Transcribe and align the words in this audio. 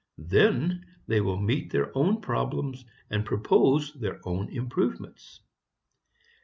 Then 0.17 0.83
they 1.05 1.21
will 1.21 1.39
meet 1.39 1.69
their 1.69 1.95
own 1.95 2.21
problems 2.21 2.85
and 3.11 3.23
propose 3.23 3.93
their 3.93 4.19
own 4.27 4.49
improvements. 4.49 5.41